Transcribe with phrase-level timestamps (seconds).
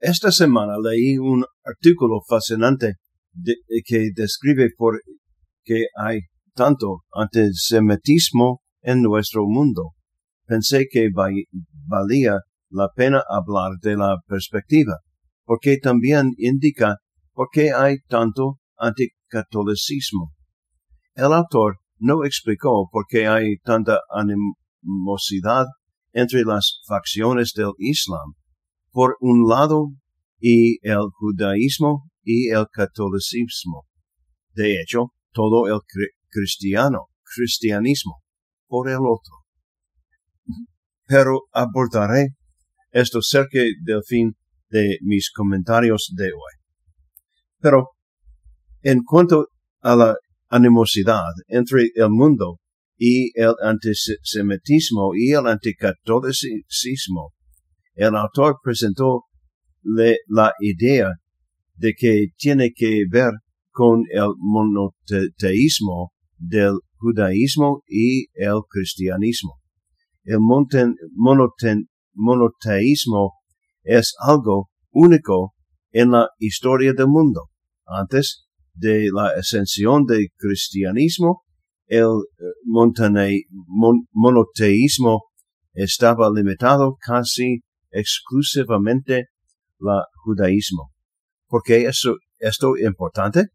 [0.00, 2.94] esta semana leí un artículo fascinante
[3.84, 5.00] que describe por
[5.64, 6.20] qué hay
[6.54, 9.92] tanto antisemitismo en nuestro mundo.
[10.46, 12.38] Pensé que valía
[12.70, 14.98] la pena hablar de la perspectiva,
[15.44, 16.96] porque también indica
[17.32, 20.32] por qué hay tanto anticatolicismo.
[21.14, 25.66] El autor no explicó por qué hay tanta animosidad
[26.12, 28.34] entre las facciones del Islam,
[28.98, 29.92] por un lado,
[30.40, 33.86] y el judaísmo y el catolicismo.
[34.54, 35.78] De hecho, todo el
[36.28, 38.24] cristiano, cristianismo,
[38.66, 39.34] por el otro.
[41.06, 42.30] Pero abordaré
[42.90, 44.36] esto cerca del fin
[44.68, 46.54] de mis comentarios de hoy.
[47.60, 47.90] Pero,
[48.82, 49.46] en cuanto
[49.80, 50.16] a la
[50.48, 52.58] animosidad entre el mundo
[52.96, 57.32] y el antisemitismo y el anticatolicismo,
[57.98, 59.24] el autor presentó
[59.82, 61.10] la idea
[61.74, 63.32] de que tiene que ver
[63.70, 69.58] con el monoteísmo del judaísmo y el cristianismo.
[70.24, 70.38] El
[72.14, 73.32] monoteísmo
[73.82, 75.54] es algo único
[75.90, 77.50] en la historia del mundo.
[77.84, 81.42] Antes de la ascensión del cristianismo,
[81.86, 82.44] el eh,
[84.12, 85.24] monoteísmo
[85.72, 89.28] estaba limitado casi exclusivamente
[89.80, 90.92] al judaísmo.
[91.46, 93.46] ¿Por qué esto es importante?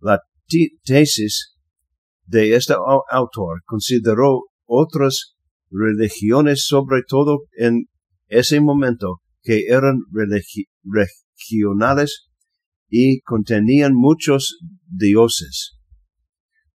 [0.00, 0.20] La
[0.84, 1.56] tesis
[2.24, 2.74] de este
[3.10, 5.36] autor consideró otras
[5.70, 7.86] religiones, sobre todo en
[8.26, 10.00] ese momento, que eran
[10.84, 12.28] regionales
[12.88, 15.78] y contenían muchos dioses.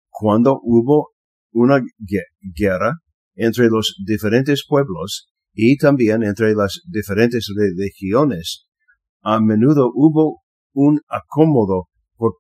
[0.10, 1.12] Cuando hubo
[1.52, 1.82] una
[2.40, 3.00] guerra
[3.36, 8.66] entre los diferentes pueblos y también entre las diferentes religiones,
[9.22, 10.42] a menudo hubo
[10.74, 11.88] un acomodo
[12.18, 12.34] por,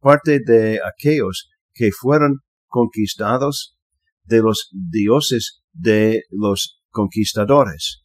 [0.00, 3.76] parte de aquellos que fueron conquistados
[4.24, 8.02] de los dioses de los conquistadores.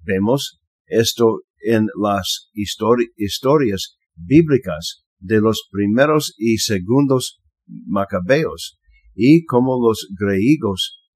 [0.00, 8.78] Vemos esto en las historias bíblicas de los primeros y segundos macabeos
[9.14, 11.07] y como los griegos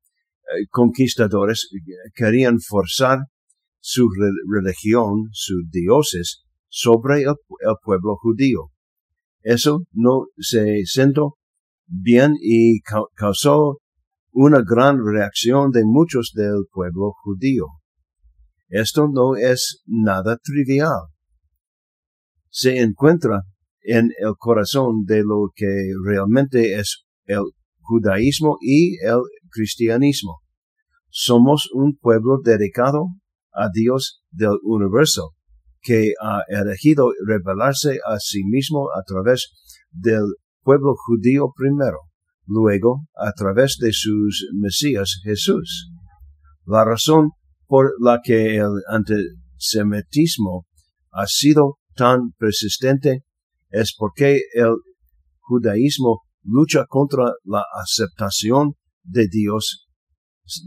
[0.70, 1.68] conquistadores
[2.14, 3.20] querían forzar
[3.80, 4.08] su
[4.48, 7.34] religión, sus dioses, sobre el,
[7.84, 8.70] pueblo judío.
[9.42, 11.36] Eso no se sentó
[11.86, 12.80] bien y
[13.14, 13.78] causó
[14.30, 17.66] una gran reacción de muchos del pueblo judío.
[18.68, 21.08] Esto no es nada trivial.
[22.48, 23.42] Se encuentra
[23.82, 27.42] en el corazón de lo que realmente es el
[27.80, 29.20] judaísmo y el
[29.52, 30.40] cristianismo.
[31.08, 33.06] Somos un pueblo dedicado
[33.52, 35.34] a Dios del universo,
[35.82, 39.52] que ha elegido revelarse a sí mismo a través
[39.90, 40.24] del
[40.62, 41.98] pueblo judío primero,
[42.46, 45.90] luego a través de sus Mesías Jesús.
[46.64, 47.30] La razón
[47.66, 50.66] por la que el antisemitismo
[51.10, 53.24] ha sido tan persistente
[53.70, 54.76] es porque el
[55.40, 59.86] judaísmo lucha contra la aceptación de Dios,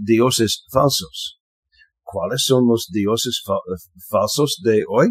[0.03, 1.39] dioses falsos.
[2.01, 3.41] ¿Cuáles son los dioses
[4.09, 5.07] falsos de hoy?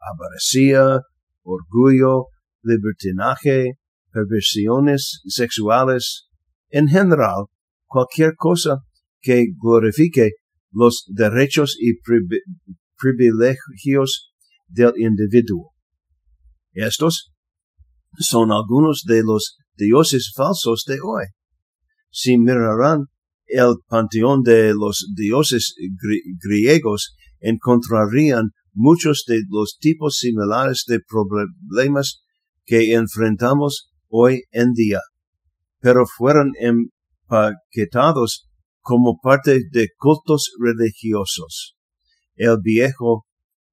[0.00, 1.00] Avaricia,
[1.42, 2.26] orgullo,
[2.62, 3.78] libertinaje,
[4.12, 6.28] perversiones sexuales,
[6.68, 7.46] en general,
[7.86, 8.78] cualquier cosa
[9.20, 10.30] que glorifique
[10.70, 11.94] los derechos y
[12.98, 14.32] privilegios
[14.68, 15.72] del individuo.
[16.72, 17.32] Estos
[18.18, 21.24] son algunos de los dioses falsos de hoy.
[22.14, 23.06] Si mirarán
[23.46, 25.74] el panteón de los dioses
[26.42, 32.22] griegos, encontrarían muchos de los tipos similares de problemas
[32.66, 35.00] que enfrentamos hoy en día,
[35.80, 38.46] pero fueron empaquetados
[38.80, 41.76] como parte de cultos religiosos.
[42.34, 43.24] El viejo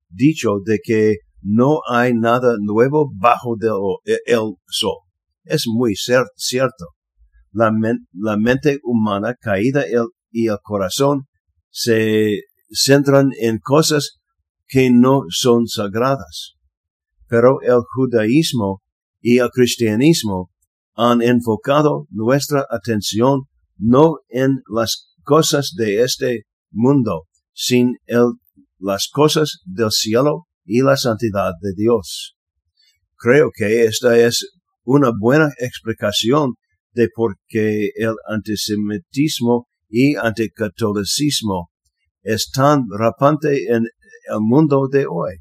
[0.07, 3.57] dicho de que no hay nada nuevo bajo
[4.05, 4.97] el sol
[5.43, 6.85] es muy cierto
[7.51, 7.71] la,
[8.37, 9.85] mente humana caída
[10.31, 11.27] y el corazón
[11.69, 12.41] se
[12.71, 14.19] centran en cosas
[14.67, 16.55] que no son sagradas.
[17.27, 18.81] Pero el judaísmo
[19.21, 20.51] y el cristianismo
[20.95, 23.43] han enfocado nuestra atención
[23.77, 28.33] no en las cosas de este mundo, sin el,
[28.79, 32.35] las cosas del cielo y la santidad de Dios.
[33.15, 34.49] Creo que esta es
[34.83, 36.55] una buena explicación
[36.93, 41.69] de por qué el antisemitismo y anticatolicismo
[42.21, 45.37] es tan rapante en el mundo de hoy.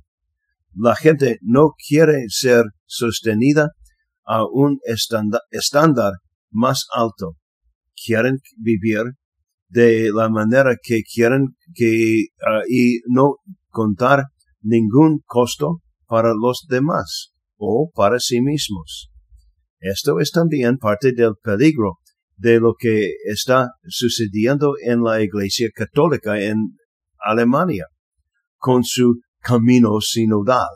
[0.75, 3.73] la gente no quiere ser sostenida
[4.25, 4.79] a un
[5.51, 6.13] estándar
[6.51, 7.37] más alto.
[7.97, 9.03] Quieren vivir
[9.69, 13.37] de la manera que quieren que, ah, y no
[13.69, 14.25] contar
[14.61, 19.08] ningún costo para los demás o para sí mismos.
[19.81, 21.99] Esto es también parte del peligro
[22.37, 26.77] de lo que está sucediendo en la Iglesia Católica en
[27.19, 27.87] Alemania
[28.57, 30.69] con su camino sinodal.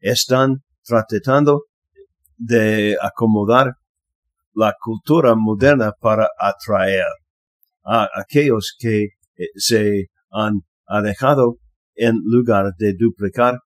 [0.00, 1.64] Están tratando
[2.36, 3.74] de acomodar
[4.54, 7.06] la cultura moderna para atraer
[7.84, 9.04] a aquellos que
[9.36, 11.58] eh, se han alejado
[11.94, 13.58] en lugar de duplicar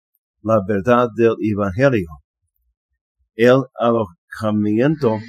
[0.42, 2.08] la verdad del Evangelio.
[3.36, 3.64] El
[4.40, 5.20] alojamiento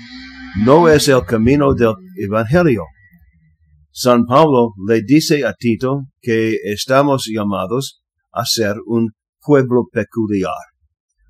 [0.64, 2.84] no es el camino del Evangelio.
[3.90, 8.02] San Pablo le dice a Tito que estamos llamados
[8.32, 9.10] a ser un
[9.40, 10.52] pueblo peculiar,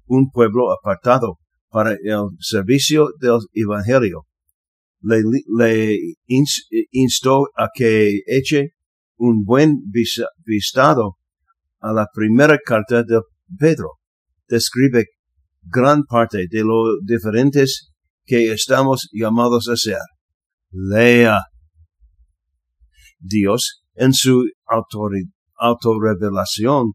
[0.06, 1.38] un pueblo apartado
[1.70, 4.24] para el servicio del Evangelio.
[5.00, 5.98] Le,
[6.90, 8.72] instó a que eche
[9.16, 9.82] un buen
[10.44, 11.16] vistado
[11.80, 13.20] a la primera carta de
[13.58, 13.98] Pedro.
[14.48, 15.06] Describe
[15.62, 17.90] gran parte de lo diferentes
[18.24, 20.00] que estamos llamados a ser.
[20.70, 21.40] Lea.
[23.18, 24.44] Dios, en su
[25.56, 26.92] autorrevelación,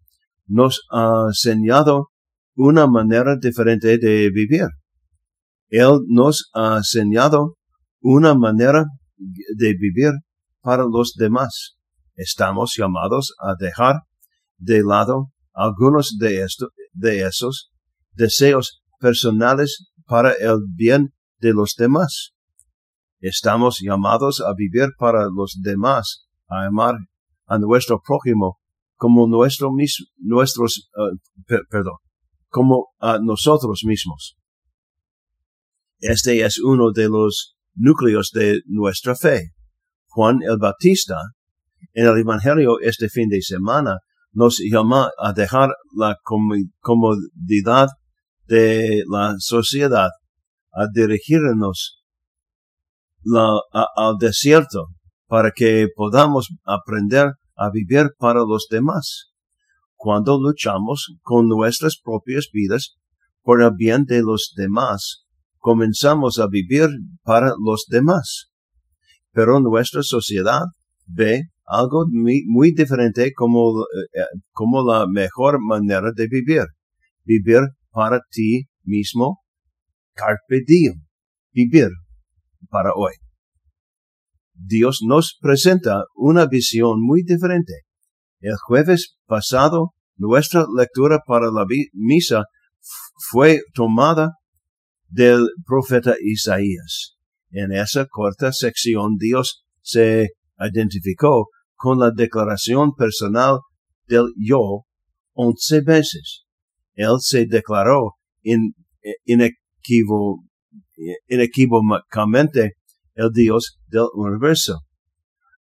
[0.48, 2.10] nos ha enseñado
[2.56, 4.68] una manera diferente de vivir.
[5.70, 7.58] Él nos ha enseñado
[8.00, 8.86] una manera
[9.18, 10.12] de vivir
[10.62, 11.78] para los demás.
[12.16, 14.02] Estamos llamados a dejar
[14.58, 16.46] de lado algunos de,
[16.94, 17.73] de esos
[18.14, 22.34] deseos personales para el bien de los demás.
[23.20, 26.96] Estamos llamados a vivir para los demás, a amar
[27.46, 28.60] a nuestro prójimo
[28.96, 29.72] como nuestro
[30.18, 31.18] nuestros, uh,
[31.70, 31.98] perdón,
[32.48, 34.38] como a nosotros mismos.
[36.00, 39.52] Este es uno de los núcleos de nuestra fe.
[40.08, 41.18] Juan el Bautista,
[41.94, 43.98] en el Evangelio este fin de semana,
[44.32, 46.18] nos llama a dejar la
[46.80, 47.90] comodidad
[48.54, 50.10] de la sociedad,
[50.72, 52.04] a dirigirnos
[53.96, 54.90] al desierto
[55.28, 59.32] para que podamos aprender a vivir para los demás.
[59.96, 62.96] Cuando luchamos con nuestras propias vidas
[63.42, 65.26] por el bien de los demás,
[65.58, 66.90] comenzamos a vivir
[67.24, 68.52] para los demás.
[69.32, 70.64] Pero nuestra sociedad
[71.08, 76.66] ve algo muy, diferente como, eh, eh, como la mejor manera de vivir.
[77.24, 77.62] Vivir
[77.94, 79.40] para ti mismo,
[80.14, 81.06] carpe diem.
[81.54, 81.90] Vivir
[82.70, 83.14] para hoy.
[84.56, 87.74] Dios nos presenta una visión muy diferente.
[88.40, 92.46] El jueves pasado, nuestra lectura para la misa
[93.30, 94.32] fue tomada
[95.08, 97.16] del profeta Isaías.
[97.52, 103.60] En esa corta sección Dios se identificó con la declaración personal
[104.08, 104.86] del yo
[105.34, 106.43] once veces.
[106.96, 108.16] Él se declaró
[111.28, 112.74] inequívocamente
[113.16, 114.82] el Dios del universo.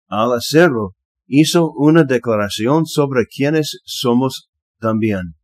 [0.08, 0.96] Al hacerlo,
[1.26, 4.50] hizo una declaración sobre quienes somos
[4.80, 5.34] también.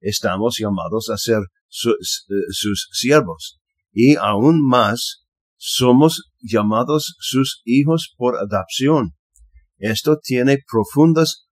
[0.00, 3.58] Estamos llamados a ser sus siervos
[3.92, 5.24] y aún más
[5.56, 9.14] somos llamados sus hijos por adopción.
[9.78, 11.48] Esto tiene profundas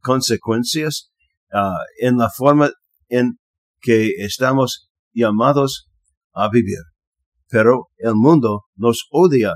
[0.00, 1.10] consecuencias
[1.54, 2.70] ah, en la forma
[3.08, 3.38] en
[3.80, 5.88] que estamos llamados
[6.32, 6.80] a vivir
[7.54, 9.54] pero el mundo nos odia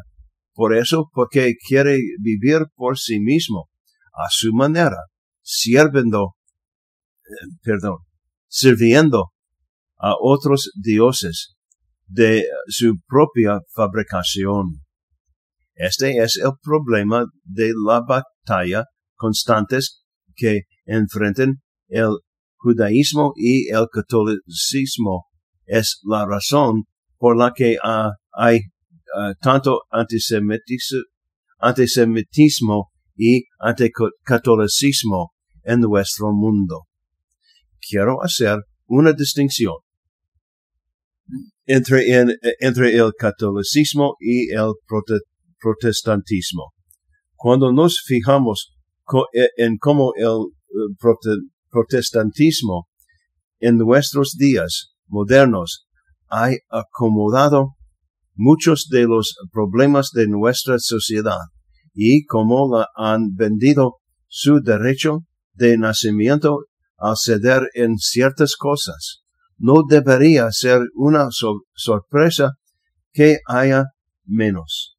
[0.54, 3.68] por eso, porque quiere vivir por sí mismo,
[4.12, 4.98] a su manera,
[5.42, 6.36] sirviendo,
[7.24, 7.98] eh, perdón,
[8.46, 9.32] sirviendo
[9.96, 11.56] a otros dioses
[12.06, 14.80] de su propia fabricación.
[15.74, 18.84] Este es el problema de la batalla
[19.16, 20.04] constantes
[20.36, 22.18] que enfrentan el
[22.56, 25.26] judaísmo y el catolicismo.
[25.66, 26.84] Es la razón
[27.18, 29.82] por la que uh, hay uh, tanto
[31.60, 35.32] antisemitismo, y anticatolicismo
[35.64, 36.86] en nuestro mundo.
[37.80, 39.74] Quiero hacer una distinción
[41.66, 44.72] entre, en, entre el catolicismo y el
[45.58, 46.72] protestantismo.
[47.34, 48.72] Cuando nos fijamos
[49.56, 50.94] en cómo el eh,
[51.70, 52.88] protestantismo
[53.60, 55.86] en nuestros días modernos
[56.30, 57.74] ha acomodado
[58.34, 61.38] muchos de los problemas de nuestra sociedad
[61.94, 63.96] y como la han vendido
[64.26, 69.22] su derecho de nacimiento al ceder en ciertas cosas.
[69.56, 71.28] No debería ser una
[71.74, 72.52] sorpresa
[73.12, 73.86] que haya
[74.24, 74.96] menos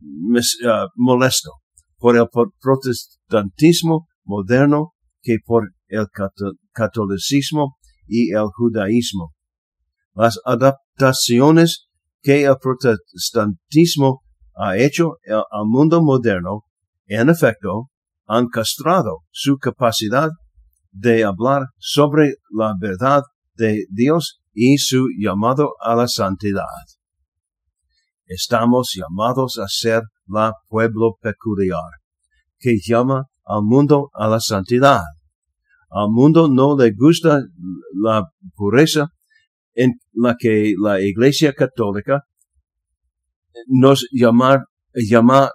[0.00, 1.50] uh, molesto
[1.98, 2.26] por el
[2.60, 6.06] protestantismo moderno que por el
[6.72, 9.34] catolicismo y el judaísmo.
[10.14, 11.88] Las adaptaciones
[12.22, 14.22] que el protestantismo
[14.54, 16.64] ha hecho al mundo moderno,
[17.06, 17.90] en efecto,
[18.26, 20.30] han castrado su capacidad
[20.90, 23.22] de hablar sobre la verdad
[23.54, 26.64] de Dios y su llamado a la santidad.
[28.26, 31.90] Estamos llamados a ser la pueblo peculiar,
[32.58, 35.02] que llama al mundo a la santidad.
[35.94, 37.42] Al mundo no le gusta
[38.02, 39.08] la pureza
[39.74, 42.22] en la que la Iglesia Católica
[43.66, 44.64] nos llama,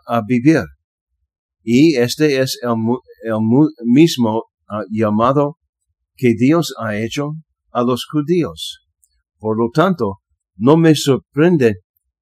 [0.05, 0.63] a vivir.
[1.63, 2.75] Y este es el,
[3.83, 5.57] mismo ah, llamado
[6.15, 7.31] que Dios ha hecho
[7.71, 8.85] a los judíos.
[9.39, 10.19] Por lo tanto,
[10.55, 11.77] no me sorprende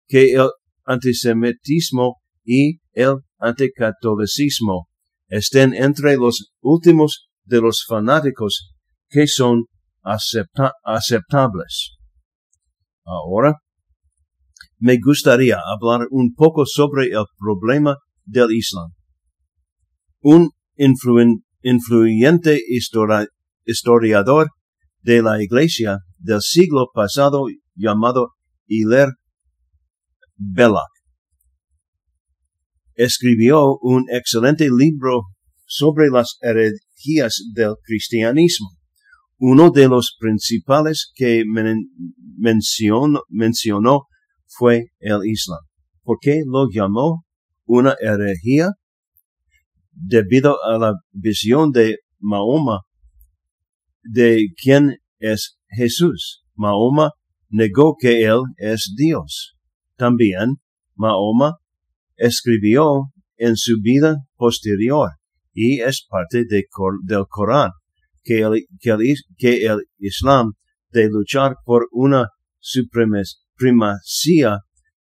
[0.07, 0.49] que el
[0.85, 4.87] antisemitismo y el anticatolicismo
[5.27, 8.75] estén entre los últimos de los fanáticos
[9.09, 9.65] que son
[10.03, 11.97] aceptables.
[13.05, 13.55] Ahora,
[14.79, 18.91] me gustaría hablar un poco sobre el problema del Islam.
[20.21, 20.51] Un
[21.61, 22.59] influyente
[23.65, 24.49] historiador
[25.01, 28.31] de la Iglesia del siglo pasado llamado
[28.67, 29.13] Hilaire
[30.35, 30.95] Belloc
[32.95, 35.23] escribió un excelente libro
[35.65, 36.37] sobre las
[37.53, 38.69] del cristianismo.
[39.37, 41.43] Uno de los principales que
[43.29, 44.07] mencionó,
[44.47, 45.59] fue el Islam.
[46.03, 47.25] ¿Por qué lo llamó
[47.65, 48.71] una herejía?
[49.91, 52.81] Debido a la visión de Mahoma
[54.03, 56.43] de quién es Jesús.
[56.53, 57.11] Mahoma
[57.49, 59.55] negó que él es Dios.
[59.97, 60.57] También
[60.95, 61.57] Mahoma
[62.15, 65.09] escribió en su vida posterior
[65.55, 67.71] y es parte del Corán
[68.23, 68.67] que el,
[69.39, 70.53] que el, Islam
[70.91, 74.59] de luchar por una supremacía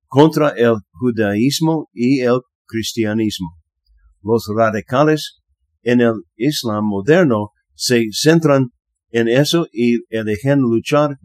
[0.06, 3.56] contra el judaísmo y el cristianismo.
[4.22, 5.40] Los radicales
[5.82, 8.70] en el Islam moderno se centran
[9.10, 11.16] en eso y eligen luchar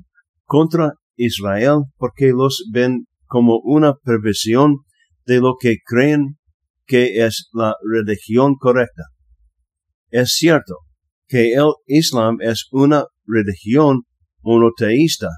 [0.43, 4.81] contra Israel porque los ven como una perversión
[5.25, 6.37] de lo que creen
[6.85, 9.03] que es la religión correcta.
[10.09, 10.75] Es cierto
[11.27, 14.03] que el Islam es una religión
[14.41, 15.29] monoteísta,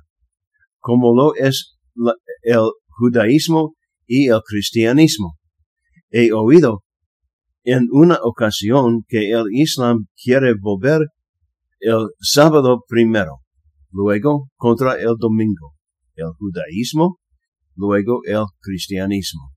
[0.80, 1.78] como lo es
[2.44, 5.38] el judaísmo y el cristianismo.
[6.10, 6.84] He oído
[7.64, 11.02] en una ocasión que el Islam quiere volver
[11.80, 13.40] el sábado primero,
[13.92, 15.76] luego contra el domingo,
[16.16, 17.20] el judaísmo,
[17.76, 19.52] luego el cristianismo.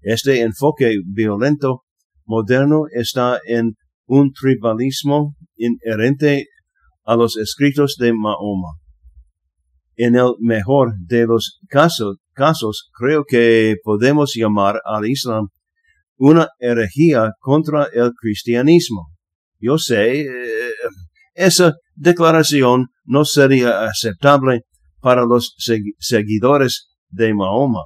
[0.00, 1.84] Este enfoque violento
[2.24, 3.74] moderno está en
[4.06, 6.46] un tribalismo inherente
[7.04, 8.78] a los escritos de Mahoma.
[9.96, 15.48] En el mejor de los casos, casos creo que podemos llamar al Islam
[16.16, 19.08] una herejía contra el cristianismo.
[19.58, 20.72] Yo sé, eh,
[21.34, 24.62] esa declaración no sería aceptable
[25.00, 25.54] para los
[25.98, 27.82] seguidores de Mahoma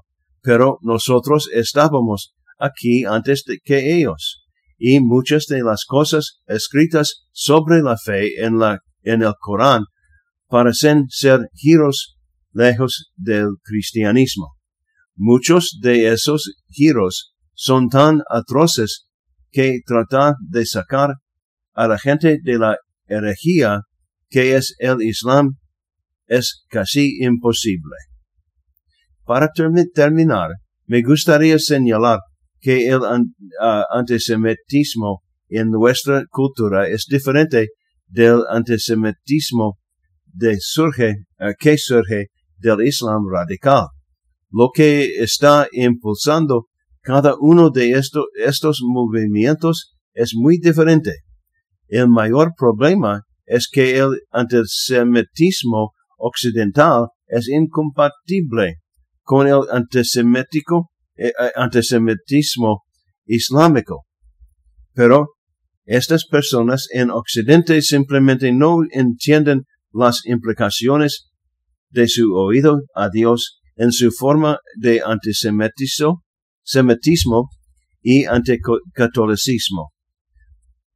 [0.47, 4.46] pero nosotros estábamos aquí antes que ellos,
[4.79, 9.85] y muchas de las cosas escritas sobre la fe en, la, en el Corán
[10.49, 12.17] parecen ser giros
[12.53, 14.57] lejos del cristianismo.
[15.15, 19.07] Muchos de esos giros son tan atroces
[19.51, 21.15] que tratar de sacar
[21.73, 23.81] a la gente de la herejía
[24.29, 25.57] que es el Islam
[26.27, 27.97] es casi imposible.
[29.25, 29.49] Para
[29.95, 30.51] terminar,
[30.87, 32.21] me gustaría señalar
[32.67, 33.01] que el
[33.93, 37.69] antisemitismo en nuestra cultura es diferente
[38.09, 39.79] del antisemitismo
[40.25, 41.27] de surge,
[41.61, 42.27] que surge
[42.59, 43.87] del Islam radical.
[44.51, 46.65] Lo que está impulsando
[47.03, 51.13] cada uno de estos movimientos es muy diferente.
[51.87, 58.79] El mayor problema es que el antisemitismo occidental es incompatible
[59.23, 60.91] con el antisemítico,
[61.55, 62.85] antisemitismo
[63.25, 64.05] islámico.
[64.93, 65.29] Pero
[65.85, 71.31] estas personas en Occidente simplemente no entienden las implicaciones
[71.91, 76.23] de su oído a Dios en su forma de antisemitismo
[76.67, 77.49] semitismo
[78.03, 79.93] y anticatolicismo.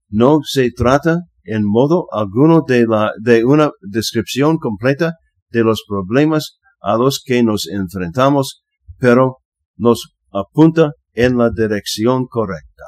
[0.08, 5.14] No se trata en modo alguno de, la, de una descripción completa
[5.50, 8.62] de los problemas a los que nos enfrentamos,
[8.98, 9.38] pero
[9.80, 12.84] nos apunta en la dirección correcta.